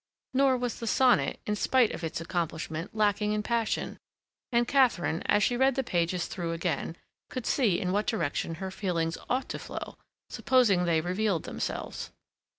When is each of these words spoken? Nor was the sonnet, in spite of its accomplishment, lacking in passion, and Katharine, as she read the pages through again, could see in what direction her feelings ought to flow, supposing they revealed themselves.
Nor 0.33 0.57
was 0.57 0.79
the 0.79 0.87
sonnet, 0.87 1.39
in 1.45 1.55
spite 1.55 1.91
of 1.91 2.03
its 2.03 2.19
accomplishment, 2.19 2.95
lacking 2.95 3.33
in 3.33 3.43
passion, 3.43 3.99
and 4.51 4.67
Katharine, 4.67 5.21
as 5.27 5.43
she 5.43 5.55
read 5.55 5.75
the 5.75 5.83
pages 5.83 6.25
through 6.25 6.53
again, 6.53 6.95
could 7.29 7.45
see 7.45 7.79
in 7.79 7.91
what 7.91 8.07
direction 8.07 8.55
her 8.55 8.71
feelings 8.71 9.19
ought 9.29 9.47
to 9.49 9.59
flow, 9.59 9.99
supposing 10.27 10.85
they 10.85 11.01
revealed 11.01 11.43
themselves. 11.43 12.09